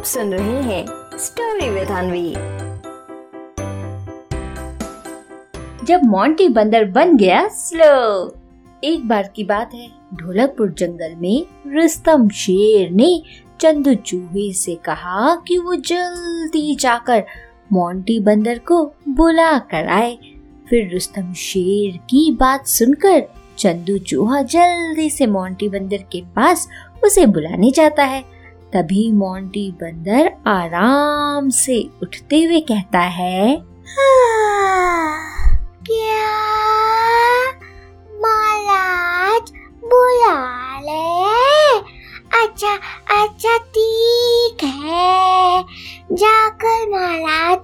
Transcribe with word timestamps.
आप 0.00 0.06
सुन 0.06 0.32
रहे 0.34 0.60
हैं 0.62 0.86
स्टोरी 1.18 1.68
विद 1.70 1.88
अनवी 1.88 2.30
जब 5.86 6.04
मोंटी 6.04 6.48
बंदर 6.48 6.84
बन 6.84 7.16
गया 7.16 7.48
स्लो 7.48 7.90
एक 8.84 9.08
बार 9.08 9.30
की 9.36 9.44
बात 9.44 9.74
है, 9.74 9.88
ढोलकपुर 10.14 10.72
जंगल 10.78 11.16
में 11.16 11.46
रुस्तम 11.66 12.28
शेर 12.28 12.90
ने 12.90 13.22
चंदू 13.60 13.94
चूहे 13.94 14.52
से 14.52 14.74
कहा 14.74 15.34
कि 15.48 15.58
वो 15.58 15.74
जल्दी 15.74 16.74
जाकर 16.74 17.24
मोंटी 17.72 18.20
बंदर 18.20 18.58
को 18.58 18.84
बुला 19.08 19.58
कर 19.58 19.88
आए। 19.88 20.18
फिर 20.70 20.90
रुस्तम 20.92 21.32
शेर 21.32 21.96
की 21.96 22.30
बात 22.40 22.66
सुनकर 22.66 23.22
चंदू 23.58 23.98
चूहा 23.98 24.42
जल्दी 24.42 25.10
से 25.10 25.26
मोंटी 25.26 25.68
बंदर 25.68 26.04
के 26.12 26.22
पास 26.22 26.68
उसे 27.04 27.26
बुलाने 27.26 27.70
जाता 27.70 28.04
है। 28.04 28.29
तभी 28.74 29.12
मोंटी 29.12 29.70
बंदर 29.70 30.32
आराम 30.46 31.48
से 31.48 31.90
उठते 32.02 32.42
हुए 32.44 32.60
कहता 32.60 32.98
है 32.98 33.62
क्या 35.86 36.30
महाराज 38.20 39.52
बुला 39.84 40.80
ले? 40.80 41.78
अच्छा 42.42 42.74
अच्छा 43.22 43.56
ठीक 43.58 44.64
है। 44.64 45.62
जाकर 46.12 46.80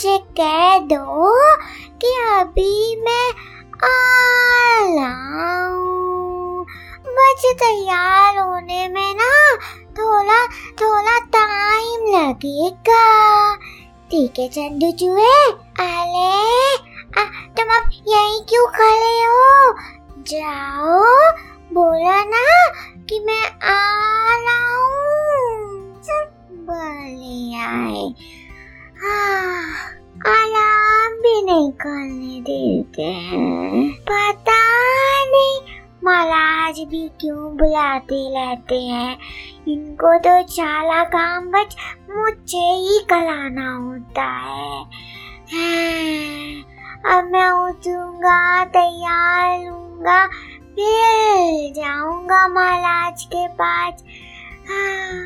से 0.00 0.18
कह 0.18 0.78
दो 0.78 1.32
कि 2.04 2.14
अभी 2.40 3.02
मैं 3.02 3.30
आ 3.84 4.14
बस 7.06 7.42
तैयार 7.60 8.38
होने 8.38 8.86
में 8.88 9.14
ना 9.14 9.32
थोड़ा 9.98 10.38
थोड़ा 10.80 11.18
टाइम 11.34 12.06
लगेगा। 12.14 13.04
ठीक 14.10 14.38
है 14.38 14.48
चंदू 14.48 14.90
चूहे 15.00 15.34
अरे 15.84 16.76
तुम 17.56 17.74
अब 17.76 17.90
यहीं 18.08 18.40
क्यों 18.48 18.66
खड़े 18.76 19.16
हो? 19.22 19.72
जाओ, 20.30 21.02
बोला 21.74 22.22
ना 22.24 22.46
कि 23.08 23.20
मैं 23.26 23.44
आ 23.44 23.78
रहा 24.36 24.74
हूँ। 24.74 25.54
बोले 26.66 27.56
आए 27.64 28.04
हाँ 29.02 29.60
आराम 30.32 31.12
भी 31.22 31.42
नहीं 31.42 31.70
करने 31.82 32.40
देते 32.40 33.02
हैं। 33.02 33.88
पता 34.10 34.53
महाराज 36.64 36.78
भी 36.90 37.08
क्यों 37.20 37.56
बुलाते 37.56 38.18
रहते 38.32 38.74
हैं? 38.74 39.16
इनको 39.68 40.12
तो 40.18 40.30
चाला 40.48 41.02
काम 41.04 41.50
बच 41.52 41.74
मुझे 42.10 42.58
ही 42.58 42.98
कराना 43.10 43.68
होता 43.74 44.24
है। 44.44 44.78
हाँ, 45.52 46.64
अब 47.12 47.28
मैं 47.32 47.48
उठूँगा 47.50 48.64
तैयार 48.76 49.58
लूँगा 49.64 50.26
फिर 50.72 51.72
जाऊँगा 51.76 52.46
महाराज 52.48 53.24
के 53.34 53.46
पास। 53.60 54.02
हाँ 54.70 55.20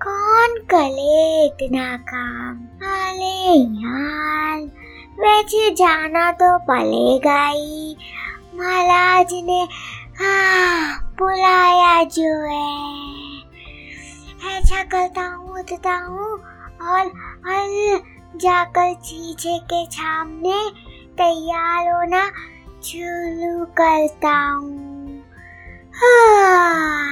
कौन 0.00 0.58
करे 0.64 1.46
इतना 1.46 1.96
काम? 2.08 2.56
अरे 2.88 3.52
यार 3.84 4.58
वैसे 5.20 5.70
जाना 5.74 6.30
तो 6.32 6.56
पड़ेगा 6.64 7.46
ही। 7.46 7.96
महाराज 8.54 9.32
ने 9.44 9.66
हाँ 10.20 11.14
बुलाया 11.18 12.04
जो 12.04 12.46
है। 12.46 13.40
ऐसा 14.58 14.82
करता 14.82 15.20
हूँ, 15.20 15.60
उठता 15.60 15.94
हूँ 15.94 16.26
और 16.82 17.06
और 17.50 18.02
जाकर 18.36 18.94
चीजे 18.94 19.58
के 19.58 19.86
सामने 19.86 20.70
तैयार 21.12 21.88
होना 21.88 22.26
शुरू 22.84 23.64
करता 23.64 24.34
हूँ। 24.48 25.22
हाँ। 25.94 27.06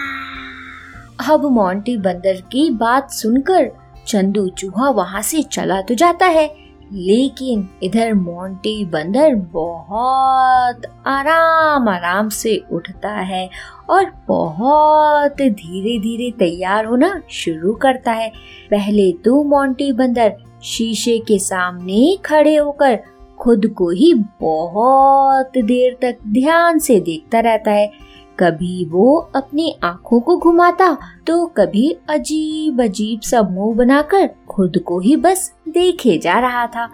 अब 1.35 1.45
मोंटी 1.45 1.97
बंदर 1.97 2.41
की 2.41 2.71
बात 2.71 3.11
सुनकर 3.11 3.71
चंदू 4.07 4.49
चूहा 4.49 4.91
वहाँ 4.91 5.23
से 5.23 5.43
चला 5.43 5.81
तो 5.81 5.95
जाता 5.95 6.27
है। 6.27 6.68
लेकिन 6.93 7.69
इधर 7.83 8.15
मोंटी 8.15 8.85
बंदर 8.85 9.35
बहुत 9.35 10.83
आराम 11.07 11.89
आराम 11.89 12.29
से 12.29 12.65
उठता 12.73 13.11
है 13.11 13.51
और 13.91 14.11
बहुत 14.29 15.43
धीरे 15.43 15.99
धीरे 15.99 16.31
तैयार 16.31 16.85
होना 16.85 17.23
शुरू 17.31 17.75
करता 17.75 18.13
है। 18.13 18.29
पहले 18.71 19.13
तो 19.13 19.45
मोंटी 19.45 19.93
बंदर 19.93 20.33
शीशे 20.65 21.19
के 21.19 21.39
सामने 21.39 22.19
खड़े 22.25 22.57
होकर 22.57 22.99
खुद 23.39 23.67
को 23.67 23.91
ही 23.91 24.15
बहुत 24.41 25.59
देर 25.59 25.99
तक 26.03 26.17
ध्यान 26.27 26.79
से 26.79 27.01
देखता 27.01 27.41
रहता 27.41 27.71
है। 27.71 28.08
कभी 28.39 28.85
वो 28.85 29.17
अपनी 29.37 29.77
आँखों 29.85 30.21
को 30.21 30.37
घुमाता 30.37 30.97
तो 31.27 31.47
कभी 31.47 31.97
अजीब 32.11 32.83
अजीब 32.83 33.21
सा 33.21 33.43
मुँह 33.43 33.75
बनाकर 33.77 34.29
खुद 34.49 34.79
को 34.87 34.99
ही 35.01 35.17
बस 35.17 35.53
देखे 35.69 36.19
जा 36.19 36.39
रहा 36.41 36.67
था। 36.67 36.89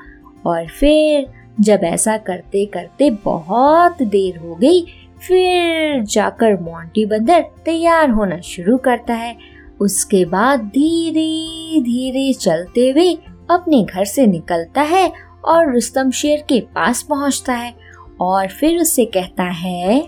और 0.46 0.66
फिर 0.68 1.26
जब 1.60 1.80
ऐसा 1.84 2.16
करते 2.16 2.64
करते 2.66 3.10
बहुत 3.24 4.02
देर 4.02 4.38
हो 4.38 4.54
गई, 4.54 4.80
फिर 5.28 6.02
जाकर 6.04 6.60
मोंटी 6.60 7.06
बंदर 7.06 7.44
तैयार 7.64 8.10
होना 8.10 8.40
शुरू 8.40 8.76
करता 8.78 9.14
है। 9.14 9.36
उसके 9.80 10.24
बाद 10.24 10.60
धीरे 10.60 11.80
धीरे 11.80 12.32
चलते 12.32 12.90
हुए 12.90 13.12
अपने 13.50 13.82
घर 13.84 14.04
से 14.04 14.26
निकलता 14.26 14.82
है 14.82 15.12
और 15.44 15.72
रुस्तम 15.72 16.10
शेर 16.10 16.44
के 16.48 16.60
पास 16.60 17.02
पहुँचता 17.02 17.52
है 17.52 17.74
और 18.20 18.48
फिर 18.48 18.80
उससे 18.80 19.04
कहता 19.04 19.42
है 19.42 20.00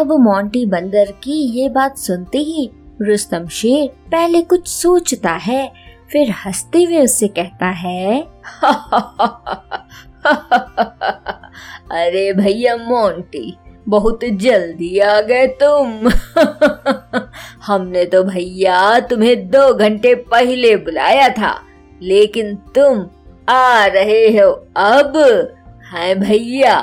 अब 0.00 0.12
मोंटी 0.12 0.66
बंदर 0.66 1.12
की 1.22 1.60
ये 1.60 1.68
बात 1.68 1.98
सुनते 1.98 2.38
ही 2.38 2.70
रुस्तम 3.02 3.46
शेर 3.48 3.88
पहले 3.88 4.42
कुछ 4.42 4.68
सोचता 4.68 5.30
है 5.30 5.83
फिर 6.14 6.30
हँसते 6.36 6.82
हुए 6.82 6.98
उससे 6.98 7.28
कहता 7.28 7.66
है, 7.66 8.20
अरे 11.92 12.32
भैया 12.32 12.76
मोंटी, 12.76 13.56
बहुत 13.88 14.20
जल्दी 14.40 14.98
आ 14.98 15.20
गए 15.20 15.46
तुम। 15.62 16.08
हमने 17.66 18.04
तो 18.04 18.22
भैया 18.24 18.98
तुम्हें 19.00 19.50
दो 19.50 19.72
घंटे 19.74 20.14
पहले 20.30 20.74
बुलाया 20.76 21.28
था, 21.28 21.52
लेकिन 22.02 22.54
तुम 22.74 23.04
आ 23.48 23.86
रहे 23.86 24.26
हो 24.30 24.50
अब। 24.78 25.12
है 25.92 26.14
भैया, 26.14 26.80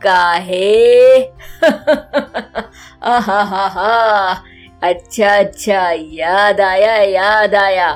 काहे? 0.00 0.72
हा 3.02 4.42
अच्छा 4.82 5.36
अच्छा 5.38 5.90
याद 5.92 6.60
आया 6.60 6.96
याद 6.96 7.54
आया। 7.54 7.88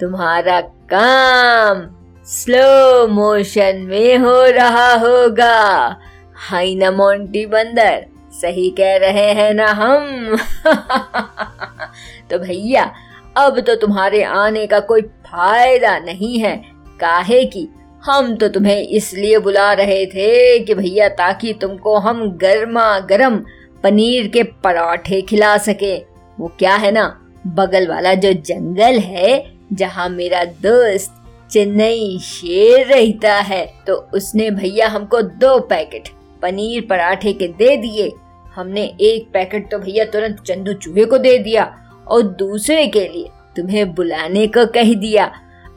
तुम्हारा 0.00 0.60
काम 0.60 1.96
स्लो 2.24 3.08
मोशन 3.08 3.76
में 3.76 4.18
हो 4.18 4.44
रहा 4.44 4.94
होगा। 4.94 5.96
हाई 6.34 6.74
ना 6.74 6.90
मोंटी 6.90 7.46
बंदर, 7.46 8.06
सही 8.32 8.70
कह 8.70 8.96
रहे 8.96 9.32
हैं 9.32 9.54
ना 9.54 9.66
हम? 9.66 10.36
तो 12.30 12.38
भैया, 12.38 12.94
अब 13.36 13.60
तो 13.60 13.74
तुम्हारे 13.74 14.22
आने 14.22 14.66
का 14.66 14.80
कोई 14.80 15.02
फ़ायदा 15.02 15.98
नहीं 15.98 16.38
है। 16.38 16.56
काहे 17.00 17.44
की 17.44 17.68
हम 18.04 18.36
तो 18.36 18.48
तुम्हें 18.48 18.88
इसलिए 18.88 19.38
बुला 19.38 19.72
रहे 19.72 20.06
थे 20.06 20.58
कि 20.58 20.74
भैया, 20.74 21.08
ताकि 21.08 21.52
तुमको 21.52 21.98
हम 21.98 22.30
गर्मा 22.30 22.98
गर्म 22.98 23.44
पनीर 23.82 24.28
के 24.28 24.42
पराठे 24.42 25.22
खिला 25.22 25.58
सके। 25.58 25.96
वो 26.40 26.52
क्या 26.58 26.74
है 26.74 26.92
ना, 26.92 27.20
बगल 27.46 27.88
वाला 27.88 28.14
जो 28.14 28.32
जंगल 28.32 28.98
है 28.98 29.59
जहाँ 29.70 30.08
मेरा 30.08 30.44
दोस्त 30.62 31.16
चेन्नई 31.50 32.18
शेर 32.22 32.86
रहता 32.86 33.34
है 33.34 33.64
तो 33.86 33.94
उसने 34.14 34.50
भैया 34.50 34.88
हमको 34.88 35.20
दो 35.22 35.58
पैकेट 35.68 36.08
पनीर 36.42 36.86
पराठे 36.90 37.32
के 37.32 37.48
दे 37.48 37.76
दिए। 37.76 38.10
हमने 38.54 38.84
एक 39.02 39.28
पैकेट 39.32 39.70
तो 39.70 39.78
भैया 39.78 40.04
तुरंत 40.04 40.40
चंदू 40.40 40.72
चूहे 40.74 41.04
को 41.04 41.18
दे 41.18 41.36
दिया 41.38 41.64
और 42.08 42.22
दूसरे 42.38 42.86
के 42.86 43.06
लिए 43.08 43.28
तुम्हें 43.56 43.92
बुलाने 43.94 44.46
को 44.46 44.66
कह 44.66 44.94
दिया। 44.96 45.30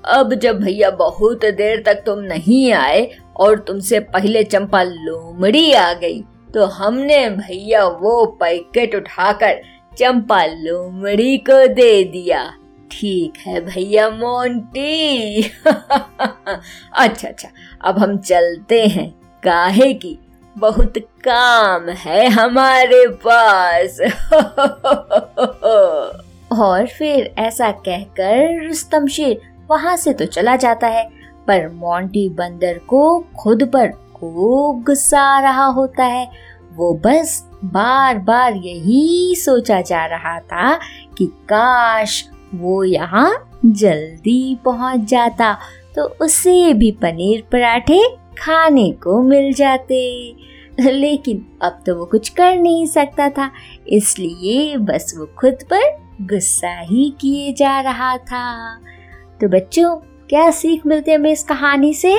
अब 0.09 0.33
जब 0.33 0.59
भैया 0.59 0.89
बहुत 0.91 1.45
देर 1.57 1.83
तक 1.85 2.03
तुम 2.05 2.19
नहीं 2.21 2.71
आए 2.73 3.09
और 3.35 3.59
तुमसे 3.59 3.99
पहले 3.99 4.43
चंपा 4.43 4.83
लोमड़ी 4.83 5.71
आ 5.73 5.91
गई 5.93 6.21
तो 6.53 6.65
हमने 6.71 7.29
भैया 7.29 7.85
वो 8.01 8.25
पैकेट 8.39 8.95
उठाकर 8.95 9.61
चंपा 9.97 10.43
लोमड़ी 10.45 11.37
को 11.39 11.65
दे 11.67 12.03
दिया। 12.03 12.43
ठीक 12.93 13.33
है 13.47 13.61
भैया 13.61 14.09
मोंटी। 14.09 15.43
अच्छा 15.67 17.27
अच्छा 17.27 17.49
अब 17.81 17.99
हम 17.99 18.17
चलते 18.17 18.87
हैं 18.87 19.15
काहे 19.43 19.93
की? 19.93 20.19
बहुत 20.55 20.93
काम 21.27 21.89
है 21.89 22.29
हमारे 22.29 23.07
पास। 23.27 23.99
और 26.59 26.87
फिर 26.87 27.35
ऐसा 27.37 27.71
कहकर 27.71 28.67
रुस्तम 28.67 29.07
शेर 29.07 29.41
वहाँ 29.69 29.97
से 29.97 30.13
तो 30.13 30.25
चला 30.25 30.55
जाता 30.55 30.87
है, 30.87 31.09
पर 31.47 31.69
मोंटी 31.69 32.29
बंदर 32.29 32.77
को 32.77 33.25
खुद 33.39 33.63
पर 33.63 33.91
खूब 34.13 34.83
गुस्सा 34.83 35.21
आ 35.21 35.39
रहा 35.39 35.65
होता 35.65 36.03
है। 36.03 36.31
वो 36.73 37.01
बस 37.05 37.49
बार 37.65 38.19
बार 38.19 38.55
यही 38.55 39.35
सोचा 39.35 39.81
जा 39.81 40.05
रहा 40.05 40.39
था 40.39 40.79
कि 41.17 41.25
काश 41.25 42.29
वो 42.53 42.83
यहाँ 42.83 43.59
जल्दी 43.65 44.57
पहुँच 44.65 44.99
जाता 44.99 45.53
तो 45.95 46.03
उसे 46.21 46.73
भी 46.73 46.91
पनीर 46.91 47.43
पराठे 47.51 48.01
खाने 48.39 48.91
को 49.03 49.21
मिल 49.21 49.53
जाते। 49.53 50.01
लेकिन 50.79 51.45
अब 51.61 51.81
तो 51.85 51.95
वो 51.95 52.05
कुछ 52.05 52.29
कर 52.29 52.55
नहीं 52.55 52.85
सकता 52.85 53.29
था, 53.29 53.49
इसलिए 53.87 54.77
बस 54.77 55.13
वो 55.17 55.25
खुद 55.37 55.63
पर 55.73 55.91
गुस्सा 56.21 56.79
ही 56.79 57.13
किए 57.21 57.53
जा 57.53 57.79
रहा 57.81 58.17
था। 58.17 58.75
तो 59.41 59.47
बच्चों, 59.47 59.95
क्या 60.29 60.49
सीख 60.51 60.85
मिलती 60.85 61.11
है 61.11 61.17
हमें 61.17 61.31
इस 61.31 61.43
कहानी 61.43 61.93
से? 61.93 62.17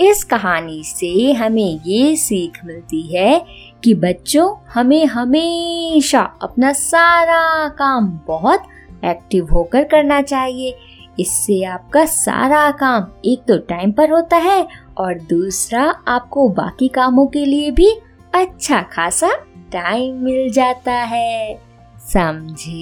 इस 0.00 0.22
कहानी 0.24 0.82
से 0.84 1.32
हमें 1.32 1.80
ये 1.86 2.16
सीख 2.16 2.58
मिलती 2.64 3.02
है 3.16 3.44
कि 3.84 3.94
बच्चों, 3.94 4.54
हमें 4.74 5.04
हमेशा 5.06 6.20
अपना 6.42 6.72
सारा 6.72 7.68
काम 7.68 8.08
बहुत 8.26 8.62
एक्टिव 9.04 9.48
होकर 9.52 9.84
करना 9.84 10.22
चाहिए। 10.22 10.78
इससे 11.20 11.62
आपका 11.64 12.04
सारा 12.04 12.70
काम 12.70 13.06
एक 13.24 13.40
तो 13.48 13.58
टाइम 13.58 13.92
पर 13.92 14.10
होता 14.10 14.36
है 14.36 14.66
और 14.98 15.18
दूसरा 15.20 15.82
आपको 16.08 16.48
बाकी 16.48 16.88
कामों 16.88 17.26
के 17.26 17.44
लिए 17.44 17.70
भी 17.70 17.90
अच्छा 18.34 18.80
खासा 18.82 19.30
टाइम 19.72 20.22
मिल 20.24 20.50
जाता 20.52 20.92
है। 20.92 21.60
समझे? 21.98 22.78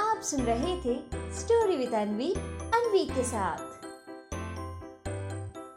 आप 0.00 0.20
सुन 0.22 0.40
रहे 0.40 0.76
थे 0.76 0.94
स्टोरी 1.38 1.76
विद 1.76 1.94
अनवी 1.94 2.32
अनवी 2.74 3.04
के 3.04 3.22
साथ। 3.22 3.69